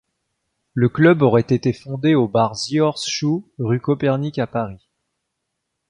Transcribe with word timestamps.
Le 0.73 0.89
club 0.89 1.21
aurait 1.21 1.45
été 1.47 1.73
fondé 1.73 2.15
au 2.15 2.27
bar 2.27 2.55
The 2.57 2.73
Horse 2.79 3.07
Shoe 3.07 3.43
rue 3.59 3.79
Copernic 3.79 4.39
à 4.39 4.47
Paris. 4.47 4.89